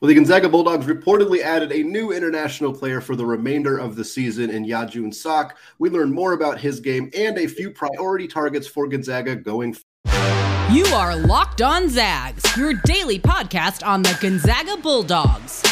[0.00, 4.04] Well, the Gonzaga Bulldogs reportedly added a new international player for the remainder of the
[4.04, 5.56] season in Yeojun Suk.
[5.78, 9.76] We learn more about his game and a few priority targets for Gonzaga going.
[10.72, 15.62] You are Locked On Zags, your daily podcast on the Gonzaga Bulldogs.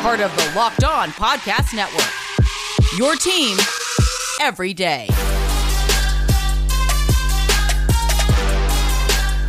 [0.00, 2.12] Part of the Locked On Podcast Network.
[2.98, 3.56] Your team
[4.40, 5.08] every day.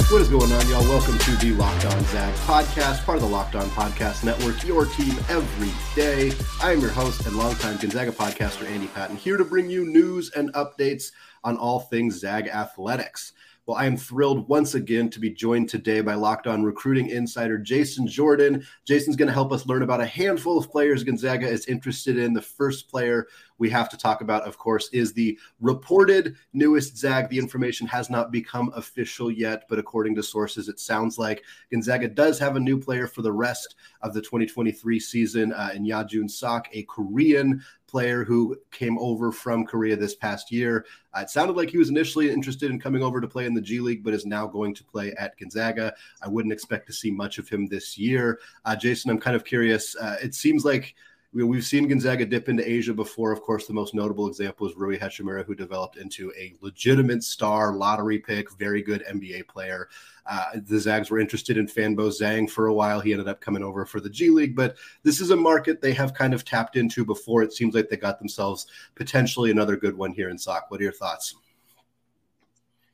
[0.09, 0.81] What is going on, y'all?
[0.89, 4.87] Welcome to the Locked On Zags podcast, part of the Locked On Podcast Network, your
[4.87, 6.31] team every day.
[6.63, 10.31] I am your host and longtime Gonzaga podcaster, Andy Patton, here to bring you news
[10.31, 11.11] and updates
[11.43, 13.33] on all things Zag athletics.
[13.67, 17.59] Well, I am thrilled once again to be joined today by Locked On recruiting insider
[17.59, 18.65] Jason Jordan.
[18.85, 22.33] Jason's going to help us learn about a handful of players Gonzaga is interested in.
[22.33, 23.27] The first player
[23.59, 27.29] we have to talk about, of course, is the reported newest Zag.
[27.29, 32.07] The information has not become official yet, but according to sources, it sounds like Gonzaga
[32.07, 36.31] does have a new player for the rest of the 2023 season uh, in Yeojun
[36.31, 40.85] Suk, a Korean player who came over from Korea this past year.
[41.13, 43.61] Uh, it sounded like he was initially interested in coming over to play in the
[43.61, 45.93] G League, but is now going to play at Gonzaga.
[46.21, 48.39] I wouldn't expect to see much of him this year.
[48.63, 49.95] Uh, Jason, I'm kind of curious.
[49.95, 50.95] Uh, it seems like
[51.31, 53.31] We've seen Gonzaga dip into Asia before.
[53.31, 57.75] Of course, the most notable example is Rui Hachimura, who developed into a legitimate star,
[57.75, 59.89] lottery pick, very good NBA player.
[60.25, 62.99] Uh, the Zags were interested in Fanbo Zeng for a while.
[62.99, 65.93] He ended up coming over for the G League, but this is a market they
[65.93, 67.43] have kind of tapped into before.
[67.43, 70.71] It seems like they got themselves potentially another good one here in Suk.
[70.71, 71.35] What are your thoughts?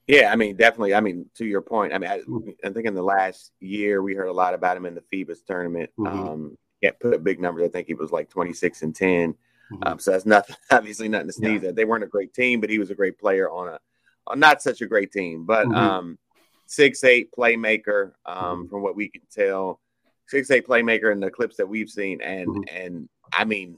[0.08, 0.94] Yeah, I mean, definitely.
[0.94, 4.14] I mean, to your point, I mean, I, I, think in the last year we
[4.14, 5.90] heard a lot about him in the FIBA's tournament.
[5.98, 6.28] Mm-hmm.
[6.28, 7.66] Um, can't put big numbers.
[7.66, 9.34] I think he was like 26 and 10.
[9.34, 9.84] Mm-hmm.
[9.84, 11.70] Um, so that's nothing, obviously nothing to sneeze yeah.
[11.70, 11.76] at.
[11.76, 13.80] They weren't a great team, but he was a great player on a,
[14.28, 15.46] on not such a great team.
[15.46, 15.76] But mm-hmm.
[15.76, 16.20] um,
[16.68, 18.68] six eight playmaker, um, mm-hmm.
[18.68, 19.80] from what we can tell,
[20.28, 22.76] six eight playmaker in the clips that we've seen, and mm-hmm.
[22.76, 23.78] and I mean,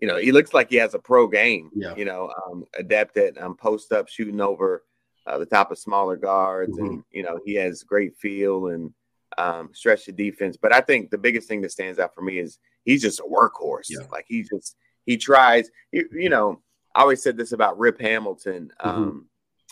[0.00, 1.70] you know, he looks like he has a pro game.
[1.74, 1.94] Yeah.
[1.96, 4.84] You know, um, adept at um, post up, shooting over
[5.26, 7.00] uh, the top of smaller guards, and mm-hmm.
[7.10, 8.92] you know, he has great feel and
[9.38, 10.56] um, stretch the defense.
[10.56, 13.24] But I think the biggest thing that stands out for me is he's just a
[13.24, 13.86] workhorse.
[13.88, 14.06] Yeah.
[14.10, 15.70] Like he just he tries.
[15.92, 16.62] You, you, know,
[16.94, 18.70] I always said this about Rip Hamilton.
[18.80, 18.88] Mm-hmm.
[18.88, 19.18] Um, mm-hmm.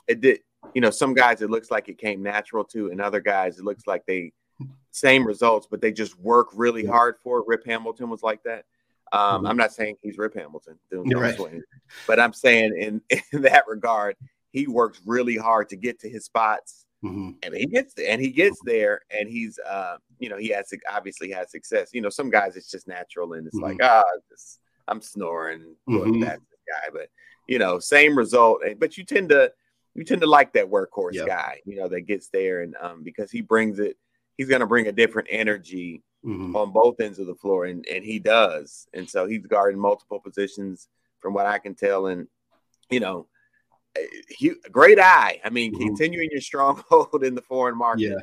[0.09, 0.41] It did.
[0.75, 3.65] You know, some guys it looks like it came natural to, and other guys it
[3.65, 4.33] looks like they
[4.93, 7.45] same results, but they just work really hard for it.
[7.47, 8.65] Rip Hamilton was like that.
[9.13, 9.47] Um, mm-hmm.
[9.47, 11.37] I'm not saying he's Rip Hamilton doing right.
[11.37, 11.63] swing,
[12.07, 13.01] but I'm saying in
[13.33, 14.17] in that regard,
[14.51, 17.31] he works really hard to get to his spots Mm-hmm.
[17.43, 20.71] And he gets there, and he gets there, and he's, uh, you know, he has
[20.91, 21.91] obviously has success.
[21.93, 23.65] You know, some guys it's just natural, and it's mm-hmm.
[23.65, 24.37] like, ah, oh,
[24.89, 26.21] I'm snoring, mm-hmm.
[26.21, 26.89] that's the guy.
[26.93, 27.09] But
[27.47, 28.63] you know, same result.
[28.79, 29.53] But you tend to
[29.95, 31.27] you tend to like that workhorse yep.
[31.27, 33.97] guy, you know, that gets there, and um, because he brings it,
[34.37, 36.57] he's going to bring a different energy mm-hmm.
[36.57, 40.21] on both ends of the floor, and and he does, and so he's guarding multiple
[40.21, 40.89] positions
[41.21, 42.29] from what I can tell, and
[42.91, 43.27] you know
[44.29, 45.41] he, great eye.
[45.45, 45.87] I mean, mm-hmm.
[45.87, 48.13] continuing your stronghold in the foreign market.
[48.13, 48.19] Yeah.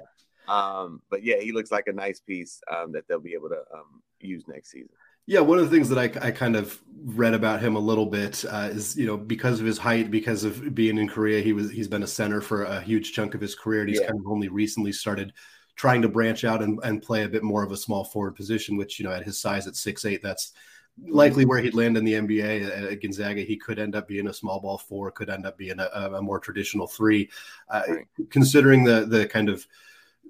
[0.47, 3.63] Um, but yeah, he looks like a nice piece um, that they'll be able to
[3.73, 4.89] um, use next season.
[5.27, 8.07] Yeah, one of the things that I, I kind of read about him a little
[8.07, 11.53] bit uh, is you know because of his height, because of being in Korea, he
[11.53, 14.07] was he's been a center for a huge chunk of his career, and he's yeah.
[14.07, 15.31] kind of only recently started
[15.75, 18.77] trying to branch out and, and play a bit more of a small forward position,
[18.77, 20.53] which you know at his size at six eight, that's
[21.07, 23.41] likely where he'd land in the NBA at Gonzaga.
[23.41, 26.21] He could end up being a small ball four, could end up being a, a
[26.21, 27.29] more traditional three.
[27.69, 28.07] Uh, right.
[28.29, 29.65] Considering the the kind of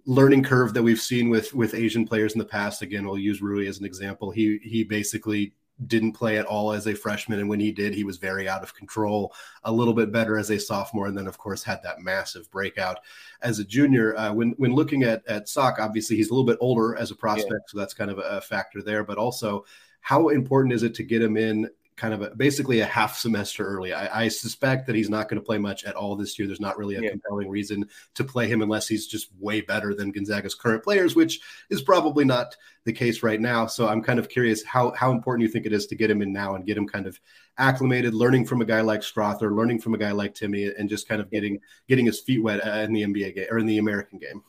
[0.06, 3.42] learning curve that we've seen with with Asian players in the past, again, we'll use
[3.42, 4.32] Rui as an example.
[4.32, 5.54] He he basically
[5.88, 8.62] didn't play at all as a freshman, and when he did, he was very out
[8.62, 9.34] of control.
[9.64, 13.00] A little bit better as a sophomore, and then of course had that massive breakout
[13.42, 14.16] as a junior.
[14.16, 17.16] Uh, when when looking at at Suk, obviously he's a little bit older as a
[17.16, 17.72] prospect, yeah.
[17.72, 19.04] so that's kind of a factor there.
[19.04, 19.66] But also
[20.02, 21.70] how important is it to get him in
[22.02, 23.94] kind of a, basically a half semester early.
[23.94, 26.48] I, I suspect that he's not going to play much at all this year.
[26.48, 27.12] There's not really a yeah.
[27.12, 31.40] compelling reason to play him unless he's just way better than Gonzaga's current players, which
[31.70, 33.68] is probably not the case right now.
[33.68, 36.24] So I'm kind of curious how how important you think it is to get him
[36.24, 37.20] in now and get him kind of
[37.60, 41.08] acclimated, learning from a guy like Strawther, learning from a guy like Timme, and just
[41.08, 44.18] kind of getting getting his feet wet in the NBA game or in the American
[44.18, 44.42] game.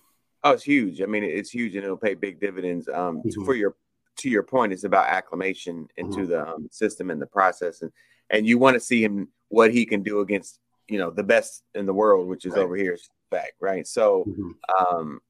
[0.42, 1.02] Oh, it's huge.
[1.02, 3.44] I mean, it's huge, and it'll pay big dividends um, mm-hmm.
[3.44, 3.76] for your
[4.18, 6.30] to your point, it's about acclimation into mm-hmm.
[6.30, 7.90] the um, system and the process, and
[8.30, 11.62] and you want to see him what he can do against you know the best
[11.74, 12.62] in the world, which is right.
[12.62, 12.98] over here,
[13.30, 13.86] back right.
[13.86, 14.96] So, mm-hmm.
[14.96, 15.20] um,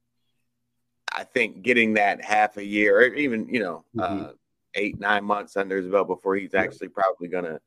[1.13, 4.25] I think getting that half a year, or even you know, mm-hmm.
[4.25, 4.31] uh,
[4.75, 7.59] eight nine months under his belt before he's actually probably gonna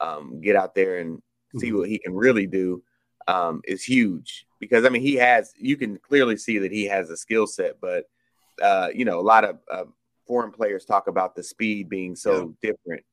[0.00, 1.20] um, get out there and
[1.58, 1.78] see mm-hmm.
[1.78, 2.82] what he can really do
[3.28, 7.10] um, is huge because I mean he has you can clearly see that he has
[7.10, 8.04] a skill set, but
[8.60, 9.84] uh, you know, a lot of uh,
[10.30, 12.70] foreign players talk about the speed being so yeah.
[12.70, 13.04] different.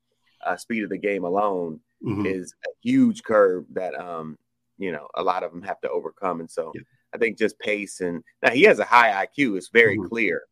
[0.46, 2.28] Uh, speed of the game alone mm-hmm.
[2.28, 4.38] is a huge curve that um,
[4.78, 6.82] you know a lot of them have to overcome, and so yeah.
[7.16, 9.58] I think just pace and now he has a high IQ.
[9.58, 10.08] It's very mm-hmm.
[10.08, 10.44] clear.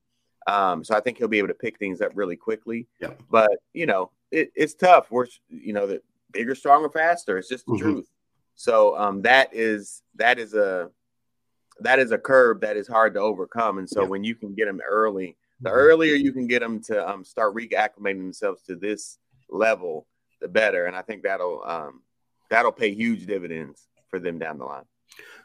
[0.48, 2.88] Um, so I think he'll be able to pick things up really quickly.
[3.00, 3.14] Yeah.
[3.30, 5.12] But you know, it, it's tough.
[5.12, 6.02] We're you know the
[6.32, 7.38] bigger, stronger, faster.
[7.38, 7.84] It's just the mm-hmm.
[7.84, 8.10] truth.
[8.56, 10.90] So um, that is that is a
[11.82, 13.78] that is a curve that is hard to overcome.
[13.78, 14.08] And so yeah.
[14.08, 15.80] when you can get them early, the mm-hmm.
[15.80, 19.18] earlier you can get them to um, start reacclimating themselves to this
[19.50, 20.08] level,
[20.40, 20.86] the better.
[20.86, 22.02] And I think that'll um,
[22.50, 24.86] that'll pay huge dividends for them down the line.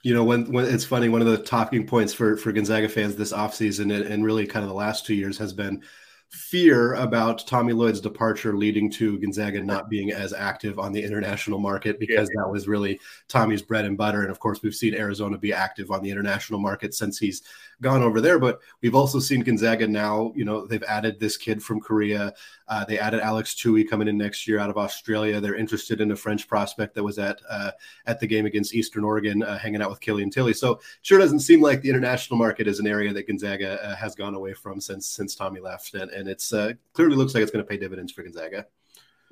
[0.03, 3.17] You know, when, when it's funny, one of the talking points for for Gonzaga fans
[3.17, 5.83] this offseason and, and really kind of the last two years has been
[6.31, 11.59] fear about Tommy Lloyd's departure leading to Gonzaga not being as active on the international
[11.59, 12.43] market because yeah.
[12.43, 14.23] that was really Tommy's bread and butter.
[14.23, 17.43] And of course, we've seen Arizona be active on the international market since he's
[17.83, 18.39] gone over there.
[18.39, 22.33] But we've also seen Gonzaga now, you know, they've added this kid from Korea.
[22.71, 25.41] Uh, they added Alex Toohey coming in next year out of Australia.
[25.41, 27.73] They're interested in a French prospect that was at uh,
[28.07, 30.55] at the game against Eastern Oregon, uh, hanging out with Kilian Tillie.
[30.55, 34.15] So sure doesn't seem like the international market is an area that Gonzaga uh, has
[34.15, 37.51] gone away from since since Tommy left, and and it's uh, clearly looks like it's
[37.51, 38.67] going to pay dividends for Gonzaga.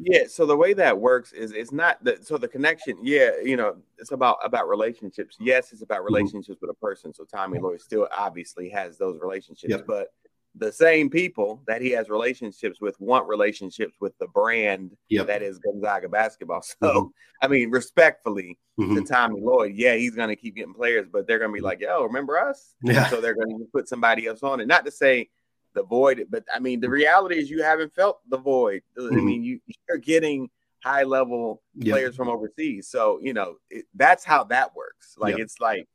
[0.00, 3.56] Yeah, so the way that works is it's not that so the connection, yeah, you
[3.56, 5.36] know, it's about about relationships.
[5.40, 6.14] Yes, it's about mm-hmm.
[6.14, 6.68] relationships mm-hmm.
[6.68, 7.12] with a person.
[7.12, 9.86] So Tommy Lloyd still obviously has those relationships, yep.
[9.88, 10.12] but
[10.58, 15.26] the same people that he has relationships with want relationships with the brand yep.
[15.26, 16.62] that is Gonzaga basketball.
[16.80, 17.06] So, mm-hmm.
[17.42, 18.96] I mean, respectfully mm-hmm.
[18.96, 21.58] to Tommy Lloyd, yeah, he's going to keep getting players, but they're going to be
[21.58, 21.66] mm-hmm.
[21.66, 22.74] like, yo, remember us?
[22.82, 23.08] Yeah.
[23.08, 24.66] So they're going to put somebody else on it.
[24.66, 25.30] Not to say
[25.74, 26.26] the void.
[26.30, 28.82] But I mean, the reality is you haven't felt the void.
[28.98, 29.16] Mm-hmm.
[29.16, 30.50] I mean, you, you're getting
[30.82, 31.94] high level yep.
[31.94, 32.88] players from overseas.
[32.88, 35.14] So, you know, it, that's how that works.
[35.16, 35.40] Like, yep.
[35.40, 35.86] it's like,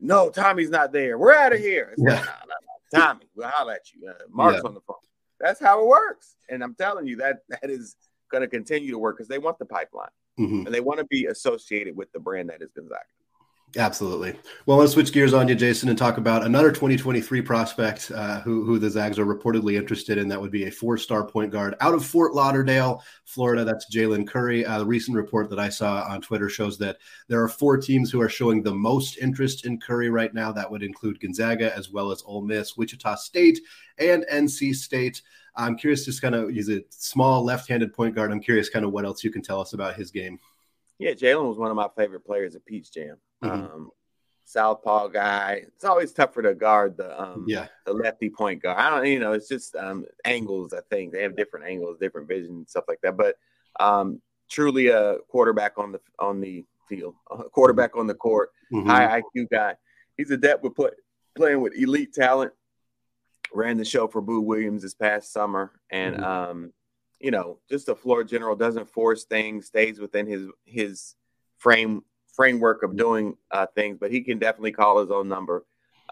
[0.00, 1.18] no, Tommy's not there.
[1.18, 1.90] We're out of here.
[1.92, 2.20] It's yeah.
[2.20, 2.54] like, no,
[2.94, 4.08] Tommy, we'll holler at you.
[4.08, 4.68] Uh, Mark's yeah.
[4.68, 4.96] on the phone.
[5.40, 6.36] That's how it works.
[6.48, 7.96] And I'm telling you that that is
[8.30, 10.66] going to continue to work because they want the pipeline mm-hmm.
[10.66, 13.02] and they want to be associated with the brand that is Gonzaga.
[13.74, 14.38] Absolutely.
[14.64, 18.10] Well, I want to switch gears on you, Jason, and talk about another 2023 prospect
[18.14, 20.28] uh, who, who the Zags are reportedly interested in.
[20.28, 23.64] That would be a four star point guard out of Fort Lauderdale, Florida.
[23.64, 24.64] That's Jalen Curry.
[24.64, 26.98] Uh, the recent report that I saw on Twitter shows that
[27.28, 30.52] there are four teams who are showing the most interest in Curry right now.
[30.52, 33.58] That would include Gonzaga, as well as Ole Miss, Wichita State,
[33.98, 35.20] and NC State.
[35.54, 38.30] I'm curious, just kind of, he's a small left handed point guard.
[38.30, 40.38] I'm curious, kind of, what else you can tell us about his game.
[40.98, 43.16] Yeah, Jalen was one of my favorite players at Peach Jam.
[43.42, 43.50] Mm-hmm.
[43.50, 43.90] Um,
[44.46, 45.64] southpaw guy.
[45.66, 48.78] It's always tougher to guard the um, yeah the lefty point guard.
[48.78, 50.72] I don't, you know, it's just um, angles.
[50.72, 53.16] I think they have different angles, different vision, stuff like that.
[53.16, 53.36] But
[53.78, 58.88] um, truly a quarterback on the on the field, a quarterback on the court, mm-hmm.
[58.88, 59.74] high IQ guy.
[60.16, 60.90] He's adept with play,
[61.36, 62.52] playing with elite talent.
[63.52, 66.24] Ran the show for Boo Williams this past summer, and mm-hmm.
[66.24, 66.72] um,
[67.20, 71.14] you know, just a floor general doesn't force things, stays within his his
[71.58, 72.02] frame
[72.36, 75.64] framework of doing uh, things, but he can definitely call his own number.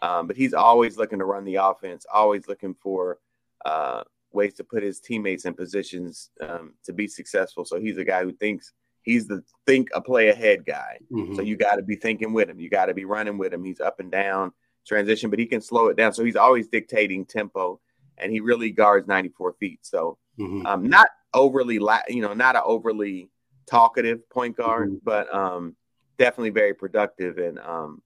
[0.03, 3.19] Um, but he's always looking to run the offense, always looking for
[3.65, 7.65] uh, ways to put his teammates in positions um, to be successful.
[7.65, 8.73] So he's a guy who thinks
[9.03, 10.99] he's the think a play ahead guy.
[11.13, 11.37] Mm-hmm.
[11.37, 12.59] So you got to be thinking with him.
[12.59, 13.65] You got to be running with him.
[13.65, 14.53] He's up and down
[14.87, 16.13] transition, but he can slow it down.
[16.13, 17.81] So he's always dictating tempo,
[18.19, 19.81] and he really guards 94 feet.
[19.83, 20.67] So mm-hmm.
[20.67, 23.31] um, not overly, la- you know, not an overly
[23.67, 24.99] talkative point guard, mm-hmm.
[25.05, 25.77] but um,
[26.19, 28.03] definitely very productive and um,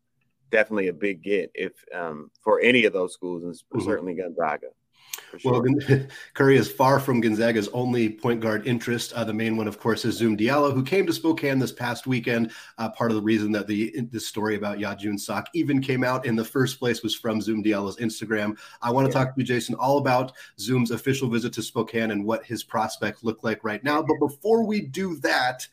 [0.51, 3.81] definitely a big get if um, for any of those schools, and mm-hmm.
[3.81, 4.69] certainly Gonzaga.
[5.37, 5.53] Sure.
[5.53, 9.13] Well, Curry is far from Gonzaga's only point guard interest.
[9.13, 12.07] Uh, the main one, of course, is Zoom Diallo, who came to Spokane this past
[12.07, 12.53] weekend.
[12.79, 16.25] Uh, part of the reason that the this story about Yeojun Suk even came out
[16.25, 18.59] in the first place was from Zoom Diallo's Instagram.
[18.81, 19.25] I want to yeah.
[19.25, 23.23] talk to you, Jason, all about Zoom's official visit to Spokane and what his prospects
[23.23, 24.03] look like right now.
[24.03, 25.67] But before we do that,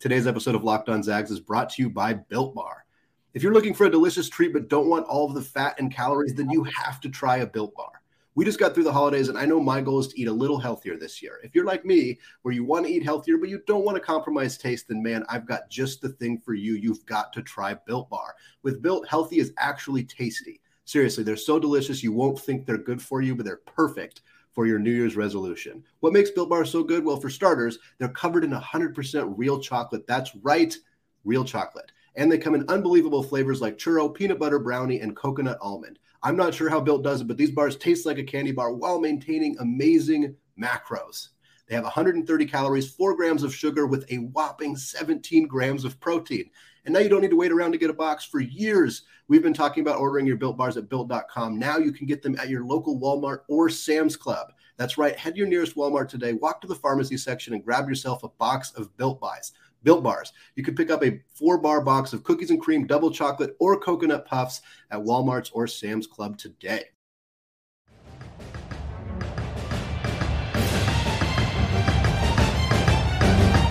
[0.00, 2.86] Today's episode of Locked On Zags is brought to you by Built Bar.
[3.34, 5.92] If you're looking for a delicious treat but don't want all of the fat and
[5.92, 8.00] calories, then you have to try a Built Bar.
[8.34, 10.32] We just got through the holidays, and I know my goal is to eat a
[10.32, 11.38] little healthier this year.
[11.44, 14.02] If you're like me, where you want to eat healthier, but you don't want to
[14.02, 16.76] compromise taste, then man, I've got just the thing for you.
[16.76, 18.36] You've got to try Built Bar.
[18.62, 20.62] With Built, healthy is actually tasty.
[20.86, 24.22] Seriously, they're so delicious, you won't think they're good for you, but they're perfect
[24.60, 25.82] for your New Year's resolution.
[26.00, 27.02] What makes Built Bar so good?
[27.02, 30.06] Well, for starters, they're covered in 100% real chocolate.
[30.06, 30.76] That's right,
[31.24, 31.90] real chocolate.
[32.14, 35.98] And they come in unbelievable flavors like churro, peanut butter brownie, and coconut almond.
[36.22, 38.74] I'm not sure how Built does it, but these bars taste like a candy bar
[38.74, 41.28] while maintaining amazing macros.
[41.66, 46.50] They have 130 calories, 4 grams of sugar with a whopping 17 grams of protein.
[46.84, 48.24] And now you don't need to wait around to get a box.
[48.24, 51.58] For years, we've been talking about ordering your built bars at built.com.
[51.58, 54.52] Now you can get them at your local Walmart or Sam's Club.
[54.76, 55.16] That's right.
[55.16, 58.28] Head to your nearest Walmart today, walk to the pharmacy section, and grab yourself a
[58.28, 59.52] box of built buys.
[59.82, 60.32] Built Bars.
[60.56, 63.80] You can pick up a four bar box of cookies and cream, double chocolate, or
[63.80, 64.60] coconut puffs
[64.90, 66.84] at Walmart's or Sam's Club today.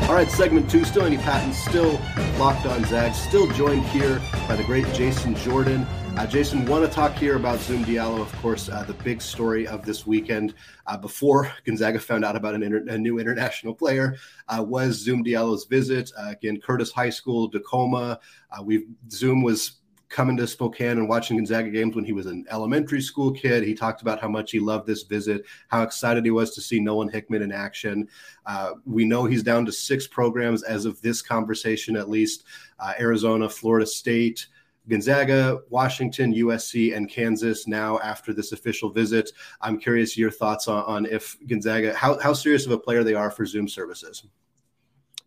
[0.09, 2.01] All right, segment two, still Andy Patton, still
[2.39, 5.85] locked on Zag, still joined here by the great Jason Jordan.
[6.17, 9.67] Uh, Jason, want to talk here about Zoom Diallo, of course, uh, the big story
[9.67, 10.55] of this weekend
[10.87, 15.65] uh, before Gonzaga found out about inter- a new international player uh, was Zoom Diallo's
[15.65, 16.11] visit.
[16.17, 18.19] Uh, again, Curtis High School, Tacoma.
[18.51, 19.73] Uh, we've Zoom was
[20.09, 23.63] coming to Spokane and watching Gonzaga games when he was an elementary school kid.
[23.63, 26.79] He talked about how much he loved this visit, how excited he was to see
[26.79, 28.07] Nolan Hickman in action.
[28.45, 32.43] Uh, we know he's down to six programs as of this conversation, at least
[32.79, 34.47] uh, Arizona, Florida State.
[34.87, 39.31] Gonzaga, Washington, USC, and Kansas now after this official visit.
[39.61, 43.13] I'm curious your thoughts on, on if Gonzaga, how, how serious of a player they
[43.13, 44.23] are for Zoom services.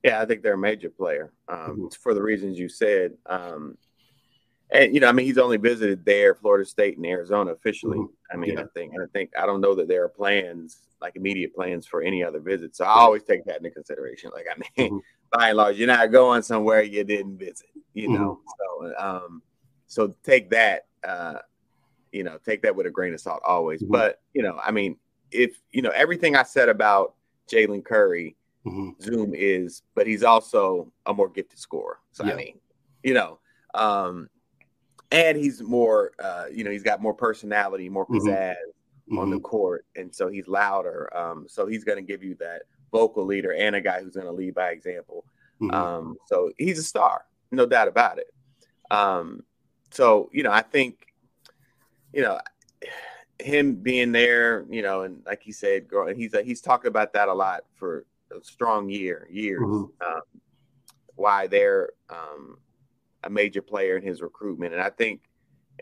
[0.02, 1.86] Yeah, I think they're a major player um, mm-hmm.
[2.00, 3.12] for the reasons you said.
[3.26, 3.78] Um,
[4.72, 7.98] and you know, I mean, he's only visited there, Florida State and Arizona officially.
[7.98, 8.32] Mm-hmm.
[8.32, 8.62] I mean, yeah.
[8.62, 12.02] I think, I think, I don't know that there are plans, like immediate plans for
[12.02, 12.74] any other visit.
[12.74, 14.30] So I always take that into consideration.
[14.32, 14.98] Like, I mean, mm-hmm.
[15.38, 18.40] by and large, you're not going somewhere you didn't visit, you know.
[18.40, 18.88] Mm-hmm.
[18.88, 19.42] So, um,
[19.86, 21.38] so take that, uh,
[22.12, 23.82] you know, take that with a grain of salt always.
[23.82, 23.92] Mm-hmm.
[23.92, 24.96] But you know, I mean,
[25.30, 27.14] if you know everything I said about
[27.50, 28.36] Jalen Curry,
[28.66, 29.02] mm-hmm.
[29.02, 31.98] Zoom is, but he's also a more gifted scorer.
[32.12, 32.32] So yeah.
[32.32, 32.58] I mean,
[33.02, 33.38] you know,
[33.74, 34.28] um,
[35.12, 38.28] and he's more, uh, you know, he's got more personality, more mm-hmm.
[38.28, 39.19] pizzazz mm-hmm.
[39.19, 41.14] on the court, and so he's louder.
[41.16, 44.26] Um, so he's going to give you that vocal leader and a guy who's going
[44.26, 45.25] to lead by example.
[45.61, 45.75] Mm-hmm.
[45.75, 48.33] Um, so he's a star, no doubt about it.
[48.90, 49.45] Um,
[49.90, 51.07] so you know, I think,
[52.12, 52.40] you know,
[53.38, 57.28] him being there, you know, and like he said, growing, he's he's talked about that
[57.28, 59.61] a lot for a strong year, years.
[59.61, 60.07] Mm-hmm.
[60.07, 60.23] Um,
[61.14, 62.57] why they're um,
[63.24, 65.22] a major player in his recruitment, and I think,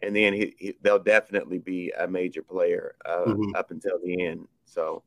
[0.03, 3.55] and then he, he, they'll definitely be a major player uh, mm-hmm.
[3.55, 4.47] up until the end.
[4.65, 5.03] So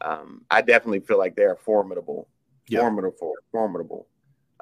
[0.00, 2.28] um, I definitely feel like they're a formidable,
[2.68, 2.80] yeah.
[2.80, 4.08] formidable, formidable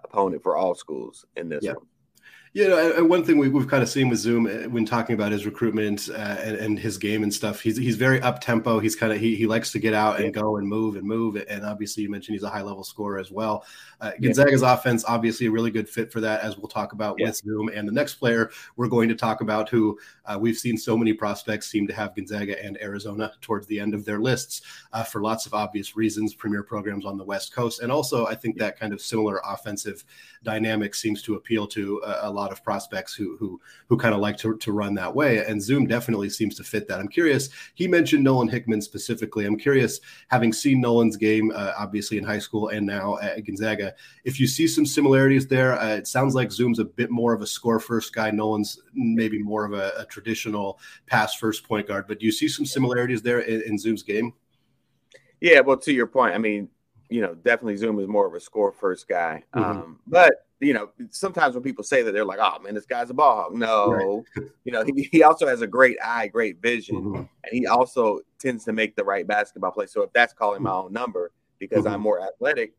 [0.03, 1.73] opponent for all schools in this yeah.
[1.73, 1.87] one.
[2.55, 5.15] You know, and one thing we, have kind of seen with Zoom uh, when talking
[5.15, 8.79] about his recruitment uh, and, and, his game and stuff, he's he's very up tempo.
[8.79, 11.35] He's kind of he, he likes to get out and go and move and move.
[11.35, 13.65] And obviously, you mentioned he's a high level scorer as well.
[14.01, 14.73] Uh, Gonzaga's yeah.
[14.73, 17.27] offense, obviously, a really good fit for that, as we'll talk about yeah.
[17.27, 17.71] with Zoom.
[17.71, 21.13] And the next player we're going to talk about, who uh, we've seen so many
[21.13, 25.21] prospects seem to have Gonzaga and Arizona towards the end of their lists uh, for
[25.21, 26.35] lots of obvious reasons.
[26.35, 30.05] Premier programs on the West Coast, and also I think that kind of similar offensive
[30.45, 34.21] dynamic seems to appeal to a, a lot of prospects who who who kind of
[34.21, 35.45] like to, to run that way.
[35.45, 37.01] And Zoom definitely seems to fit that.
[37.01, 37.49] I'm curious.
[37.75, 39.47] He mentioned Nolan Hickman specifically.
[39.47, 43.95] I'm curious, having seen Nolan's game, uh, obviously in high school and now at Gonzaga,
[44.25, 45.73] if you see some similarities there.
[45.79, 48.31] Uh, it sounds like Zoom's a bit more of a score first guy.
[48.31, 52.07] Nolan's maybe more of a, a traditional pass first point guard.
[52.07, 54.33] But do you see some similarities there in, in Zoom's game?
[55.41, 56.69] Yeah, well, to your point, I mean,
[57.09, 59.43] you know, definitely Zoom is more of a score first guy.
[59.55, 59.71] Mm-hmm.
[59.71, 63.11] Um, but you know, sometimes when people say that, they're like, "Oh man, this guy's
[63.11, 64.47] a ball hog." No, right.
[64.65, 67.17] you know, he, he also has a great eye, great vision, mm-hmm.
[67.17, 69.87] and he also tends to make the right basketball play.
[69.87, 71.95] So if that's calling my own number because mm-hmm.
[71.95, 72.75] I'm more athletic,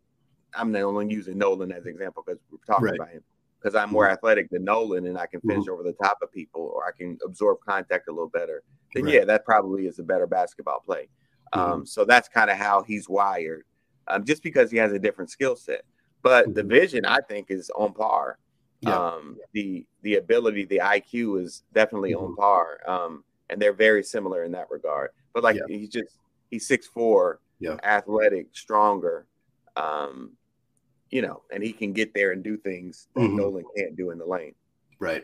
[0.53, 2.95] I'm only using Nolan as an example because we're talking right.
[2.95, 3.23] about him.
[3.61, 4.13] Because I'm more mm-hmm.
[4.13, 5.71] athletic than Nolan and I can finish mm-hmm.
[5.71, 8.61] over the top of people or I can absorb contact a little better,
[8.93, 9.13] then right.
[9.15, 11.07] yeah, that probably is a better basketball play.
[11.53, 11.71] Mm-hmm.
[11.71, 13.63] Um, so that's kind of how he's wired,
[14.07, 15.83] um, just because he has a different skill set.
[16.21, 16.69] But the mm-hmm.
[16.69, 18.39] vision, I think, is on par.
[18.81, 18.97] Yeah.
[18.97, 22.25] Um, the the ability, the IQ is definitely mm-hmm.
[22.25, 22.79] on par.
[22.87, 25.11] Um, and they're very similar in that regard.
[25.33, 25.63] But like yeah.
[25.67, 26.17] he's just
[26.49, 27.77] he's six four, yeah.
[27.83, 29.27] athletic, stronger.
[29.75, 30.31] Um,
[31.11, 33.37] you know, and he can get there and do things that mm-hmm.
[33.37, 34.55] Nolan can't do in the lane.
[34.99, 35.23] Right.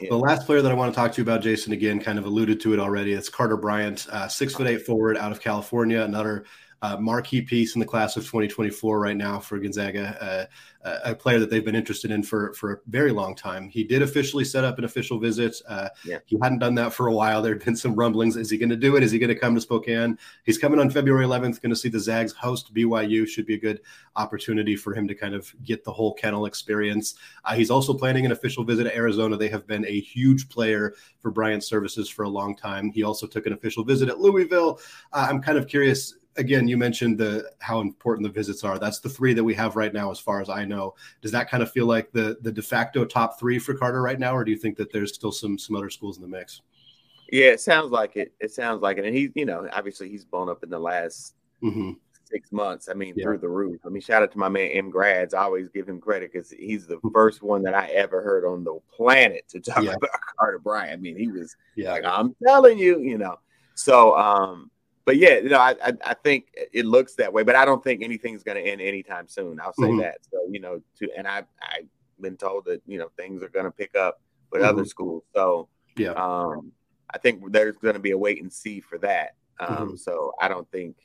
[0.00, 0.10] Yeah.
[0.10, 2.24] The last player that I want to talk to you about, Jason, again, kind of
[2.24, 3.12] alluded to it already.
[3.12, 6.44] It's Carter Bryant, uh, six foot eight forward out of California, another
[6.82, 10.48] uh, marquee piece in the class of 2024 right now for Gonzaga,
[10.84, 13.68] uh, a player that they've been interested in for, for a very long time.
[13.68, 15.60] He did officially set up an official visit.
[15.68, 16.18] Uh, yeah.
[16.26, 17.42] He hadn't done that for a while.
[17.42, 18.36] There had been some rumblings.
[18.36, 19.02] Is he going to do it?
[19.02, 20.16] Is he going to come to Spokane?
[20.44, 23.26] He's coming on February 11th, going to see the Zags host BYU.
[23.26, 23.80] Should be a good
[24.16, 27.16] opportunity for him to kind of get the whole kennel experience.
[27.44, 29.36] Uh, he's also planning an official visit to Arizona.
[29.36, 32.90] They have been a huge player for Bryant services for a long time.
[32.92, 34.80] He also took an official visit at Louisville.
[35.12, 38.78] Uh, I'm kind of curious again, you mentioned the how important the visits are.
[38.78, 40.94] That's the three that we have right now, as far as I know.
[41.20, 44.18] Does that kind of feel like the the de facto top three for Carter right
[44.18, 46.62] now, or do you think that there's still some some other schools in the mix?
[47.30, 48.32] Yeah, it sounds like it.
[48.40, 51.34] It sounds like it, and he, you know, obviously he's blown up in the last
[51.62, 51.92] mm-hmm.
[52.24, 52.88] six months.
[52.88, 53.24] I mean, yeah.
[53.24, 53.80] through the roof.
[53.84, 54.90] I mean, shout out to my man M.
[54.90, 55.34] Grads.
[55.34, 57.08] I always give him credit because he's the mm-hmm.
[57.12, 59.94] first one that I ever heard on the planet to talk yeah.
[59.94, 60.94] about Carter Bryant.
[60.94, 61.92] I mean, he was yeah.
[61.92, 63.38] like, I'm telling you, you know.
[63.74, 64.70] So, um,
[65.08, 67.82] but yeah, you know, I, I, I think it looks that way, but I don't
[67.82, 69.58] think anything's going to end anytime soon.
[69.58, 70.00] I'll say mm-hmm.
[70.00, 70.18] that.
[70.30, 71.86] So you know, to and I I've
[72.20, 74.20] been told that you know things are going to pick up
[74.52, 74.68] with mm-hmm.
[74.68, 75.22] other schools.
[75.34, 76.72] So yeah, um,
[77.08, 79.36] I think there's going to be a wait and see for that.
[79.58, 79.96] Um, mm-hmm.
[79.96, 80.96] So I don't think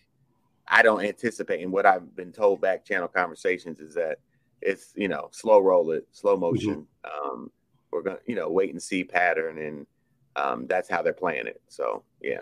[0.68, 4.18] I don't anticipate, and what I've been told back channel conversations is that
[4.62, 6.42] it's you know slow roll it, slow mm-hmm.
[6.42, 6.88] motion.
[7.06, 7.50] Um,
[7.90, 9.88] we're gonna you know wait and see pattern, and
[10.36, 11.62] um, that's how they're playing it.
[11.70, 12.42] So yeah.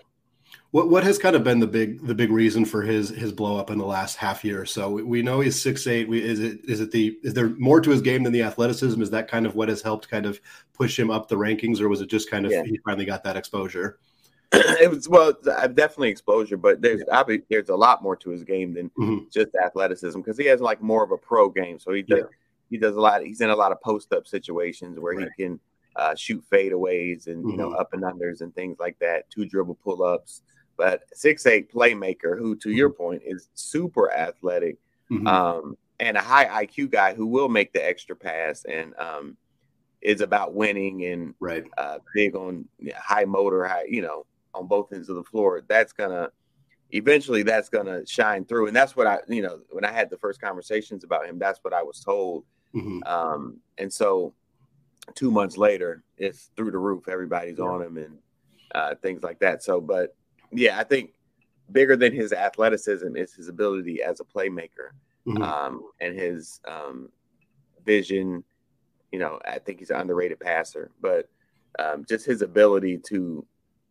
[0.71, 3.57] What what has kind of been the big the big reason for his his blow
[3.57, 4.89] up in the last half year or so?
[4.89, 6.07] We, we know he's six eight.
[6.07, 9.01] We, is it is it the is there more to his game than the athleticism?
[9.01, 10.39] Is that kind of what has helped kind of
[10.73, 12.63] push him up the rankings, or was it just kind of yeah.
[12.63, 13.99] he finally got that exposure?
[14.53, 17.37] it was well, definitely exposure, but there's yeah.
[17.49, 19.25] there's a lot more to his game than mm-hmm.
[19.31, 21.79] just athleticism because he has like more of a pro game.
[21.79, 22.37] So he does yeah.
[22.69, 23.23] he does a lot.
[23.23, 25.29] He's in a lot of post up situations where right.
[25.37, 25.59] he can
[25.95, 27.79] uh, shoot fadeaways and you know mm-hmm.
[27.79, 30.41] up and unders and things like that, two dribble pull ups.
[30.77, 32.77] But six eight playmaker, who to mm-hmm.
[32.77, 34.77] your point is super athletic,
[35.11, 35.27] mm-hmm.
[35.27, 39.37] um, and a high IQ guy who will make the extra pass and um,
[40.01, 44.91] is about winning and right uh, big on high motor, high you know on both
[44.93, 45.63] ends of the floor.
[45.67, 46.29] That's gonna
[46.91, 50.17] eventually that's gonna shine through, and that's what I you know when I had the
[50.17, 52.45] first conversations about him, that's what I was told.
[52.73, 53.03] Mm-hmm.
[53.05, 54.33] Um, and so
[55.15, 57.07] two months later, it's through the roof.
[57.07, 57.65] Everybody's yeah.
[57.65, 58.17] on him and
[58.73, 59.63] uh, things like that.
[59.63, 60.15] So, but
[60.51, 61.11] yeah, I think
[61.71, 64.91] bigger than his athleticism is his ability as a playmaker
[65.25, 65.41] mm-hmm.
[65.41, 67.09] um, and his um,
[67.85, 68.43] vision.
[69.11, 71.29] You know, I think he's an underrated passer, but
[71.79, 73.45] um, just his ability to,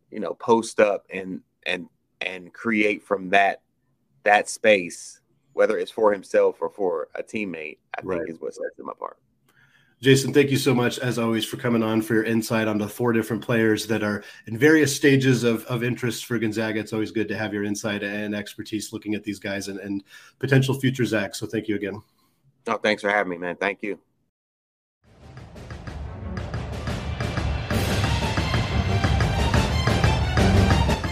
[0.09, 1.87] you know, post up and and
[2.21, 3.61] and create from that
[4.23, 5.21] that space,
[5.53, 8.17] whether it's for himself or for a teammate, I right.
[8.19, 9.17] think is what sets him apart.
[10.01, 12.87] Jason, thank you so much, as always, for coming on for your insight on the
[12.87, 16.79] four different players that are in various stages of, of interest for Gonzaga.
[16.79, 20.03] It's always good to have your insight and expertise looking at these guys and, and
[20.39, 21.35] potential future Zach.
[21.35, 22.01] So thank you again.
[22.65, 23.57] Oh, thanks for having me, man.
[23.57, 23.99] Thank you.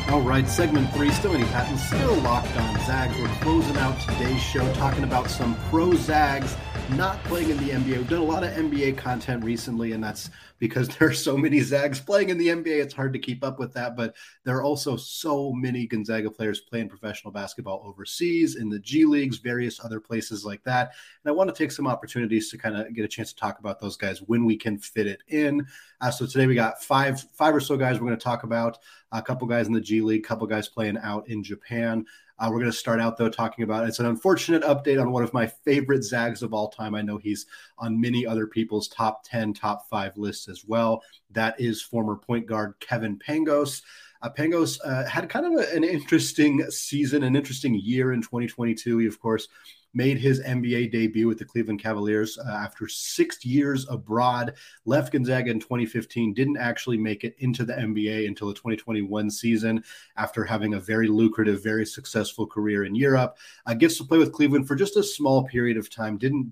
[0.10, 3.16] All right, segment three, still Andy Patton, still locked on Zags.
[3.20, 6.56] We're closing out today's show talking about some pro Zags
[6.96, 7.98] not playing in the NBA.
[7.98, 11.60] We've done a lot of NBA content recently, and that's because there are so many
[11.60, 12.82] Zags playing in the NBA.
[12.82, 16.62] It's hard to keep up with that, but there are also so many Gonzaga players
[16.62, 20.94] playing professional basketball overseas, in the G Leagues, various other places like that.
[21.24, 23.60] And I want to take some opportunities to kind of get a chance to talk
[23.60, 25.66] about those guys when we can fit it in.
[26.02, 28.78] Uh, so today we got five, five or so guys we're going to talk about.
[29.12, 32.06] A couple guys in the G League, a couple guys playing out in Japan.
[32.40, 35.24] Uh, we're going to start out though talking about it's an unfortunate update on one
[35.24, 36.96] of my favorite Zags of all time.
[36.96, 37.46] I know he's
[37.78, 41.04] on many other people's top 10, top five lists as well.
[41.32, 43.82] That is former point guard Kevin Pangos.
[44.22, 49.00] Uh, Pangos uh, had kind of a, an interesting season, an interesting year in 2022.
[49.00, 49.48] He, of course,
[49.94, 54.56] made his NBA debut with the Cleveland Cavaliers uh, after six years abroad.
[54.86, 59.84] Left Gonzaga in 2015, didn't actually make it into the NBA until the 2021 season
[60.18, 63.38] after having a very lucrative, very successful career in Europe.
[63.66, 66.18] Uh, gets to play with Cleveland for just a small period of time.
[66.18, 66.52] Didn't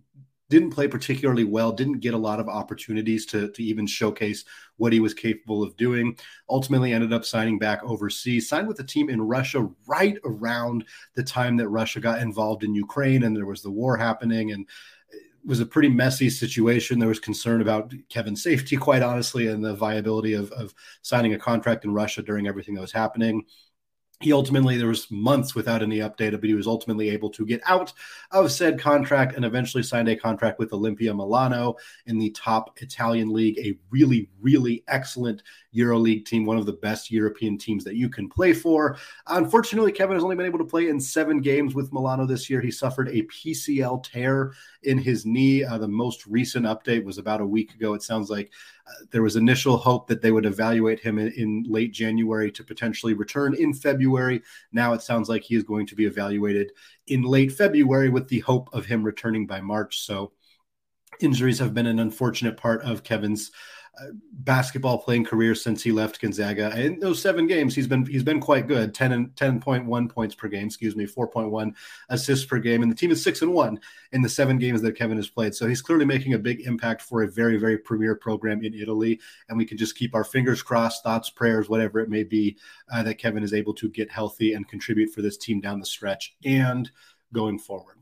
[0.49, 4.45] didn't play particularly well, didn't get a lot of opportunities to, to even showcase
[4.77, 6.17] what he was capable of doing.
[6.49, 11.23] Ultimately, ended up signing back overseas, signed with a team in Russia right around the
[11.23, 14.51] time that Russia got involved in Ukraine and there was the war happening.
[14.51, 14.65] And
[15.11, 16.99] it was a pretty messy situation.
[16.99, 21.39] There was concern about Kevin's safety, quite honestly, and the viability of, of signing a
[21.39, 23.43] contract in Russia during everything that was happening
[24.19, 27.61] he ultimately there was months without any update but he was ultimately able to get
[27.65, 27.93] out
[28.31, 31.75] of said contract and eventually signed a contract with Olimpia Milano
[32.07, 35.43] in the top Italian league a really really excellent
[35.77, 40.15] EuroLeague team one of the best European teams that you can play for unfortunately Kevin
[40.15, 43.09] has only been able to play in 7 games with Milano this year he suffered
[43.09, 47.73] a PCL tear in his knee uh, the most recent update was about a week
[47.75, 48.51] ago it sounds like
[49.11, 53.13] there was initial hope that they would evaluate him in, in, late January to potentially
[53.13, 54.41] return in February.
[54.71, 56.71] Now it sounds like he is going to be evaluated
[57.07, 59.99] in late February with the hope of him returning by March.
[59.99, 60.31] So
[61.19, 63.51] injuries have been an unfortunate part of Kevin's
[64.31, 66.79] basketball playing career since he left Gonzaga.
[66.79, 70.47] In those seven games, he's been he's been quite good 10 and 10.1 points per
[70.47, 71.73] game, excuse me, 4.1
[72.09, 72.83] assists per game.
[72.83, 73.79] And the team is six and one
[74.11, 75.55] in the seven games that Kevin has played.
[75.55, 79.19] So he's clearly making a big impact for a very, very premier program in Italy.
[79.49, 82.57] And we can just keep our fingers crossed, thoughts, prayers, whatever it may be,
[82.91, 85.85] uh, that Kevin is able to get healthy and contribute for this team down the
[85.85, 86.91] stretch and
[87.33, 87.96] going forward.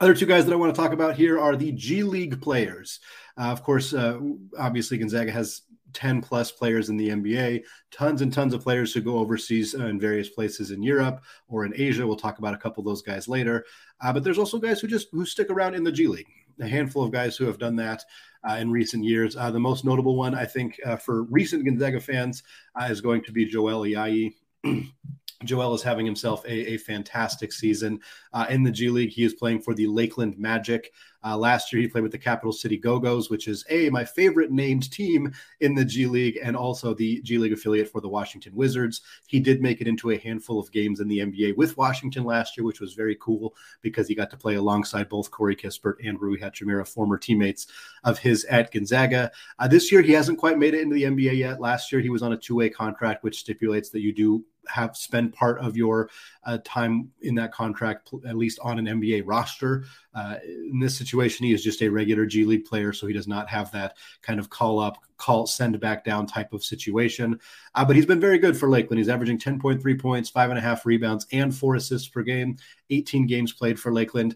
[0.00, 3.00] Other two guys that I want to talk about here are the G League players.
[3.36, 4.20] Uh, of course, uh,
[4.56, 9.00] obviously, Gonzaga has 10 plus players in the NBA, tons and tons of players who
[9.00, 12.06] go overseas uh, in various places in Europe or in Asia.
[12.06, 13.64] We'll talk about a couple of those guys later.
[14.00, 16.28] Uh, but there's also guys who just who stick around in the G League.
[16.60, 18.04] A handful of guys who have done that
[18.48, 19.34] uh, in recent years.
[19.34, 22.42] The most notable one, I think, for recent Gonzaga fans,
[22.88, 24.34] is going to be Joel Ayayi.
[25.44, 28.00] Joel is having himself a, a fantastic season
[28.32, 29.10] uh, in the G League.
[29.10, 30.92] He is playing for the Lakeland Magic.
[31.24, 34.04] Uh, last year, he played with the Capital City Go Go's, which is a my
[34.04, 38.08] favorite named team in the G League, and also the G League affiliate for the
[38.08, 39.00] Washington Wizards.
[39.26, 42.56] He did make it into a handful of games in the NBA with Washington last
[42.56, 46.20] year, which was very cool because he got to play alongside both Corey Kispert and
[46.20, 47.66] Rui Hachimura, former teammates
[48.04, 49.30] of his at Gonzaga.
[49.58, 51.60] Uh, this year, he hasn't quite made it into the NBA yet.
[51.60, 54.96] Last year, he was on a two way contract, which stipulates that you do have
[54.96, 56.10] spend part of your
[56.44, 59.84] uh, time in that contract at least on an NBA roster.
[60.18, 63.28] Uh, in this situation, he is just a regular G League player, so he does
[63.28, 67.38] not have that kind of call up, call send back down type of situation.
[67.76, 68.98] Uh, but he's been very good for Lakeland.
[68.98, 72.56] He's averaging 10.3 points, five and a half rebounds, and four assists per game.
[72.90, 74.34] 18 games played for Lakeland.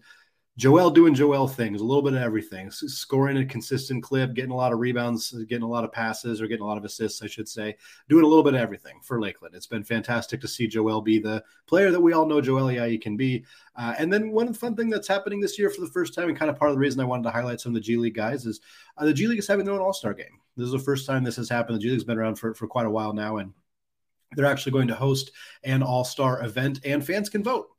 [0.55, 4.55] Joel doing Joel things, a little bit of everything, scoring a consistent clip, getting a
[4.55, 7.27] lot of rebounds, getting a lot of passes, or getting a lot of assists, I
[7.27, 7.75] should say,
[8.07, 9.55] doing a little bit of everything for Lakeland.
[9.55, 13.01] It's been fantastic to see Joel be the player that we all know Joel Ayayi
[13.01, 13.43] can be.
[13.75, 16.37] Uh, and then one fun thing that's happening this year for the first time, and
[16.37, 18.13] kind of part of the reason I wanted to highlight some of the G League
[18.13, 18.61] guys, is
[18.97, 20.39] uh, the G League is having their own All Star game.
[20.55, 21.77] This is the first time this has happened.
[21.77, 23.53] The G League's been around for, for quite a while now, and
[24.35, 25.31] they're actually going to host
[25.63, 27.69] an All Star event, and fans can vote.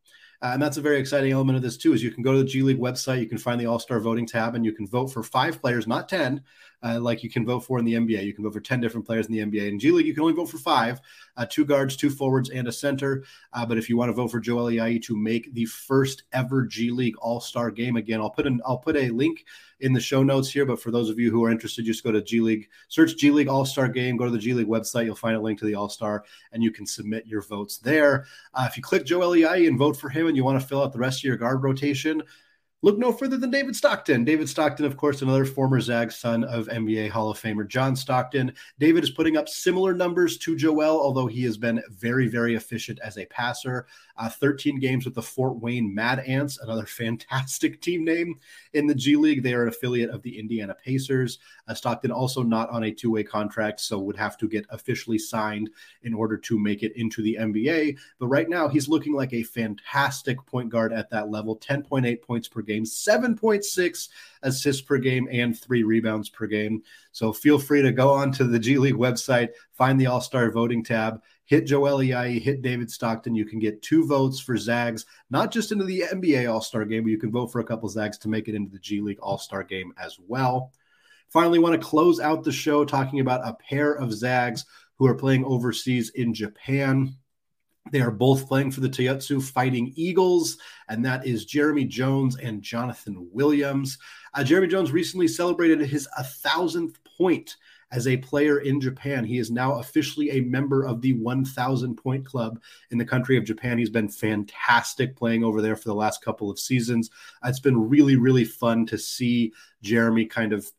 [0.45, 1.95] Uh, and that's a very exciting element of this too.
[1.95, 3.99] Is you can go to the G League website, you can find the All Star
[3.99, 6.43] voting tab, and you can vote for five players, not ten,
[6.85, 8.25] uh, like you can vote for in the NBA.
[8.25, 9.69] You can vote for ten different players in the NBA.
[9.69, 11.01] In G League, you can only vote for five:
[11.37, 13.25] uh, two guards, two forwards, and a center.
[13.53, 16.67] Uh, but if you want to vote for Joel Ayayi to make the first ever
[16.67, 19.45] G League All Star game again, I'll put an I'll put a link
[19.81, 20.67] in the show notes here.
[20.67, 23.31] But for those of you who are interested, just go to G League, search G
[23.31, 25.07] League All Star Game, go to the G League website.
[25.07, 28.27] You'll find a link to the All Star, and you can submit your votes there.
[28.53, 30.83] Uh, if you click Joel Ayayi and vote for him, and you want to fill
[30.83, 32.23] out the rest of your guard rotation,
[32.85, 34.25] look no further than David Stockton.
[34.25, 38.53] David Stockton, of course, another former Zag son of NBA Hall of Famer John Stockton.
[38.79, 42.99] David is putting up similar numbers to Joel, although he has been very, very efficient
[43.03, 43.87] as a passer.
[44.19, 48.39] Uh, 13 games with the Fort Wayne Mad Ants, another fantastic team name
[48.75, 49.43] in the G League.
[49.43, 51.39] They are an affiliate of the Indiana Pacers.
[51.67, 55.19] Uh, Stockton also not on a two way contract, so would have to get officially
[55.19, 55.71] signed
[56.03, 57.97] in order to make it into the NBA.
[58.19, 62.47] But right now, he's looking like a fantastic point guard at that level 10.8 points
[62.47, 64.09] per game, 7.6
[64.43, 66.83] assists per game, and three rebounds per game.
[67.13, 70.51] So feel free to go on to the G League website, find the All Star
[70.51, 73.35] voting tab hit Joel hit David Stockton.
[73.35, 77.05] You can get two votes for Zags, not just into the NBA All Star game,
[77.05, 79.21] but you can vote for a couple Zags to make it into the G League
[79.21, 80.73] All Star game as well.
[81.29, 84.65] Finally, want to close out the show talking about a pair of Zags
[84.97, 87.17] who are playing overseas in Japan.
[87.91, 90.57] They are both playing for the Toyotsu Fighting Eagles,
[90.89, 93.99] and that is Jeremy Jones and Jonathan Williams.
[94.33, 97.57] Uh, Jeremy Jones recently celebrated his 1,000th point
[97.93, 99.25] as a player in Japan.
[99.25, 103.45] He is now officially a member of the 1000 point club in the country of
[103.45, 103.79] Japan.
[103.79, 107.11] He's been fantastic playing over there for the last couple of seasons.
[107.45, 110.71] It's been really, really fun to see Jeremy kind of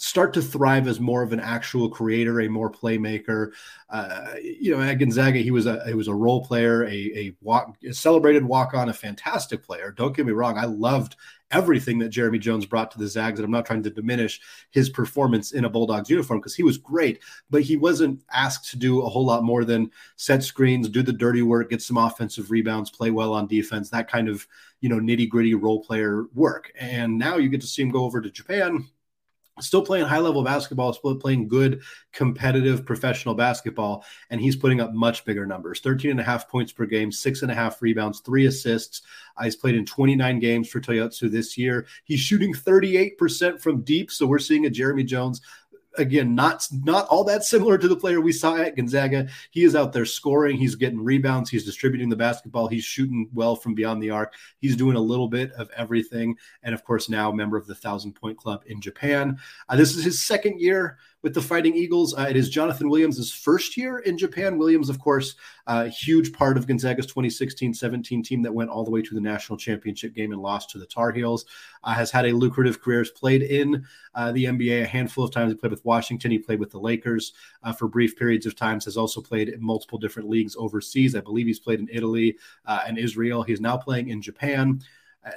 [0.00, 3.52] start to thrive as more of an actual creator, a more playmaker.
[3.90, 7.36] Uh, you know, at Gonzaga, he was a he was a role player, a a,
[7.42, 9.92] walk, a celebrated walk on, a fantastic player.
[9.92, 11.16] Don't get me wrong, I loved
[11.50, 13.38] everything that Jeremy Jones brought to the Zags.
[13.38, 16.78] And I'm not trying to diminish his performance in a Bulldogs uniform because he was
[16.78, 21.02] great, but he wasn't asked to do a whole lot more than set screens, do
[21.02, 24.46] the dirty work, get some offensive rebounds, play well on defense, that kind of,
[24.80, 26.72] you know, nitty gritty role player work.
[26.78, 28.88] And now you get to see him go over to Japan
[29.60, 34.92] still playing high level basketball, still playing good competitive professional basketball, and he's putting up
[34.92, 38.20] much bigger numbers 13 and a half points per game, six and a half rebounds,
[38.20, 39.02] three assists.
[39.36, 41.86] Uh, he's played in 29 games for Toyotsu this year.
[42.04, 44.10] He's shooting 38% from deep.
[44.10, 45.40] So we're seeing a Jeremy Jones
[45.98, 49.28] again, not not all that similar to the player we saw at Gonzaga.
[49.50, 50.56] He is out there scoring.
[50.56, 51.50] He's getting rebounds.
[51.50, 52.68] He's distributing the basketball.
[52.68, 54.34] He's shooting well from beyond the arc.
[54.58, 56.36] He's doing a little bit of everything.
[56.62, 59.38] And of course, now member of the Thousand Point Club in Japan.
[59.68, 62.14] Uh, this is his second year with the Fighting Eagles.
[62.14, 64.58] Uh, it is Jonathan Williams' first year in Japan.
[64.58, 65.34] Williams, of course,
[65.66, 69.14] a uh, huge part of Gonzaga's 2016 17 team that went all the way to
[69.14, 71.44] the national championship game and lost to the Tar Heels.
[71.84, 75.30] Uh, has had a lucrative career, has played in uh, the NBA a handful of
[75.30, 75.52] times.
[75.52, 78.84] He played with Washington, he played with the Lakers uh, for brief periods of times,
[78.84, 81.14] has also played in multiple different leagues overseas.
[81.14, 83.42] I believe he's played in Italy uh, and Israel.
[83.42, 84.82] He's now playing in Japan.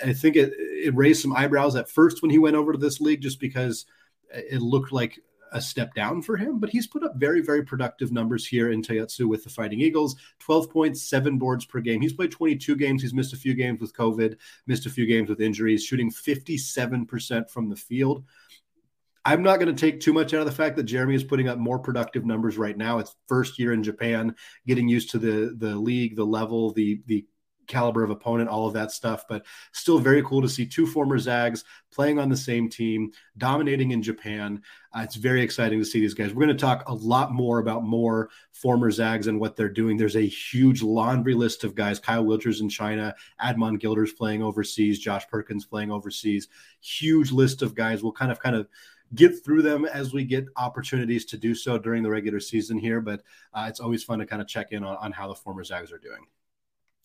[0.06, 3.02] I think it, it raised some eyebrows at first when he went over to this
[3.02, 3.86] league just because
[4.34, 5.20] it looked like
[5.54, 8.82] a step down for him, but he's put up very, very productive numbers here in
[8.82, 12.02] Toyotsu with the Fighting Eagles 12 points, seven boards per game.
[12.02, 13.02] He's played 22 games.
[13.02, 14.36] He's missed a few games with COVID,
[14.68, 18.24] missed a few games with injuries, shooting 57% from the field.
[19.26, 21.48] I'm not going to take too much out of the fact that Jeremy is putting
[21.48, 23.00] up more productive numbers right now.
[23.00, 24.36] It's first year in Japan,
[24.68, 27.26] getting used to the the league, the level, the the
[27.68, 29.26] caliber of opponent, all of that stuff.
[29.28, 33.92] But still very cool to see two former Zags playing on the same team, dominating
[33.92, 34.62] in Japan.
[34.96, 36.34] Uh, it's very exciting to see these guys.
[36.34, 39.98] We're going to talk a lot more about more former Zags and what they're doing.
[39.98, 42.00] There's a huge laundry list of guys.
[42.00, 46.48] Kyle Wiltjer in China, Admon Gilders playing overseas, Josh Perkins playing overseas.
[46.82, 48.04] Huge list of guys.
[48.04, 48.68] We'll kind of kind of
[49.16, 53.02] get through them as we get opportunities to do so during the regular season here.
[53.02, 53.22] But
[53.54, 55.92] uh, it's always fun to kind of check in on, on how the former Zags
[55.92, 56.26] are doing.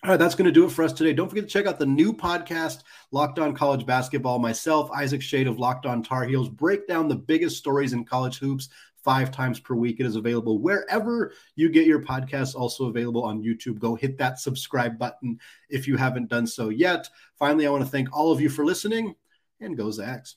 [0.04, 1.12] All right, that's going to do it for us today.
[1.12, 4.38] Don't forget to check out the new podcast, Locked On College Basketball.
[4.38, 8.38] Myself, Isaac Schade of Locked On Tar Heels, break down the biggest stories in college
[8.38, 8.68] hoops
[9.02, 9.98] five times per week.
[9.98, 13.80] It is available wherever you get your podcasts, also available on YouTube.
[13.80, 17.08] Go hit that subscribe button if you haven't done so yet.
[17.36, 19.16] Finally, I want to thank all of you for listening
[19.60, 20.36] and go Zags.